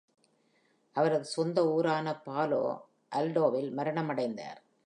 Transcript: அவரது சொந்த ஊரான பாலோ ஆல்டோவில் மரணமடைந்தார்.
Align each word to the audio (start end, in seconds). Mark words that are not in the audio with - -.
அவரது 0.95 1.25
சொந்த 1.25 1.65
ஊரான 1.67 2.13
பாலோ 2.25 2.63
ஆல்டோவில் 3.15 3.69
மரணமடைந்தார். 3.77 4.61